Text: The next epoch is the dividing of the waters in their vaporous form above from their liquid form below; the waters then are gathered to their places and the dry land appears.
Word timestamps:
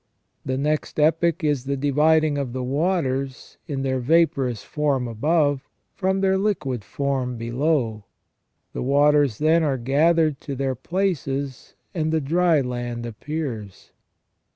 The 0.43 0.57
next 0.57 0.99
epoch 0.99 1.43
is 1.43 1.65
the 1.65 1.77
dividing 1.77 2.35
of 2.39 2.53
the 2.53 2.63
waters 2.63 3.57
in 3.67 3.83
their 3.83 3.99
vaporous 3.99 4.63
form 4.63 5.07
above 5.07 5.69
from 5.95 6.21
their 6.21 6.39
liquid 6.39 6.83
form 6.83 7.37
below; 7.37 8.05
the 8.73 8.81
waters 8.81 9.37
then 9.37 9.61
are 9.61 9.77
gathered 9.77 10.41
to 10.41 10.55
their 10.55 10.73
places 10.73 11.75
and 11.93 12.11
the 12.11 12.19
dry 12.19 12.61
land 12.61 13.05
appears. 13.05 13.91